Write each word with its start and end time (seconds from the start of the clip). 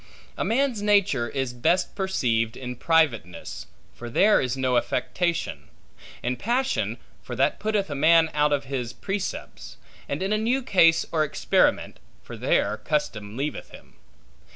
A 0.35 0.43
man's 0.43 0.81
nature 0.81 1.29
is 1.29 1.53
best 1.53 1.93
perceived 1.93 2.57
in 2.57 2.75
privateness, 2.75 3.67
for 3.93 4.09
there 4.09 4.41
is 4.41 4.57
no 4.57 4.75
affectation; 4.75 5.67
in 6.23 6.37
passion, 6.37 6.97
for 7.21 7.35
that 7.35 7.59
putteth 7.59 7.87
a 7.87 7.93
man 7.93 8.31
out 8.33 8.51
of 8.51 8.63
his 8.63 8.93
precepts; 8.93 9.77
and 10.09 10.23
in 10.23 10.33
a 10.33 10.39
new 10.39 10.63
case 10.63 11.05
or 11.11 11.23
experiment, 11.23 11.99
for 12.23 12.35
there 12.35 12.77
custom 12.77 13.37
leaveth 13.37 13.69
him. 13.69 13.93